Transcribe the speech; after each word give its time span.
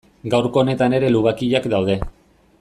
Gaurko 0.33 0.61
honetan 0.63 0.95
ere 1.01 1.13
lubakiak 1.17 1.69
daude. 1.77 2.01